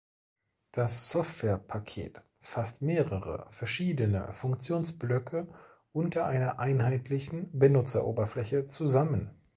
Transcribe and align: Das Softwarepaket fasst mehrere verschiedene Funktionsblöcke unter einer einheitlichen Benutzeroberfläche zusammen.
Das 0.71 1.09
Softwarepaket 1.11 2.23
fasst 2.39 2.81
mehrere 2.81 3.45
verschiedene 3.51 4.33
Funktionsblöcke 4.33 5.47
unter 5.91 6.25
einer 6.25 6.57
einheitlichen 6.57 7.51
Benutzeroberfläche 7.53 8.65
zusammen. 8.65 9.29